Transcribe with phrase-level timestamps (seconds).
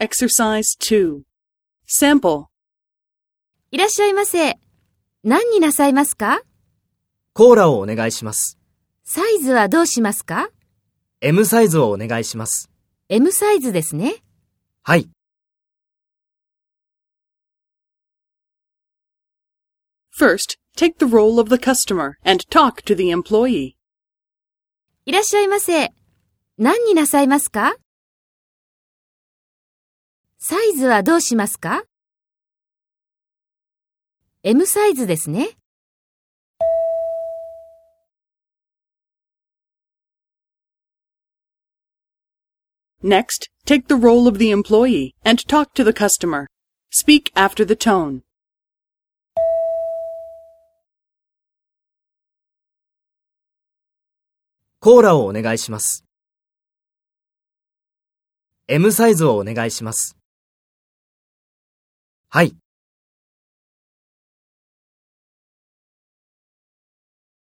[0.00, 1.20] Exercise 2.
[1.86, 2.46] Sample.
[3.70, 4.58] いらっしゃいませ。
[5.22, 6.40] 何になさいますか？
[7.34, 8.58] コーラをお願いします。
[9.04, 10.48] サイズはどうしますか
[11.20, 12.70] ？M サイズをお願いします。
[13.10, 14.22] ?M サイズですね。
[14.82, 15.10] はい。
[20.18, 23.74] First, take the role of the customer and talk to the employee.
[25.04, 25.90] いらっしゃいませ。
[26.56, 27.74] 何になさいますか？
[30.42, 31.84] サイズはどうしますか
[34.42, 35.50] ?M サイズですね。
[43.04, 46.46] Next, take the role of the employee and talk to the customer.
[46.90, 48.22] Speak after the tone.
[54.80, 56.06] コーラをお願いします。
[58.68, 60.19] M サイズをお願いします。
[62.32, 62.59] はい。